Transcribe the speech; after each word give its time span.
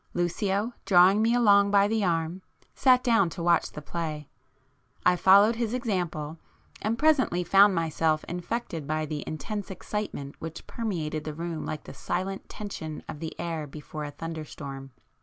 Lucio 0.15 0.73
drawing 0.83 1.21
me 1.21 1.35
along 1.35 1.69
by 1.69 1.87
the 1.87 2.03
arm, 2.03 2.41
sat 2.73 3.03
down 3.03 3.29
to 3.29 3.43
watch 3.43 3.69
the 3.71 3.83
play,—I 3.83 5.15
followed 5.15 5.57
his 5.57 5.75
example 5.75 6.39
and 6.81 6.97
presently 6.97 7.43
found 7.43 7.75
myself 7.75 8.23
infected 8.27 8.87
by 8.87 9.05
the 9.05 9.23
intense 9.27 9.69
excitement 9.69 10.37
which 10.39 10.65
permeated 10.65 11.23
the 11.23 11.35
room 11.35 11.67
like 11.67 11.83
the 11.83 11.93
silent 11.93 12.49
tension 12.49 13.03
of 13.07 13.19
the 13.19 13.39
air 13.39 13.67
before 13.67 14.03
a 14.03 14.09
thunderstorm. 14.09 14.89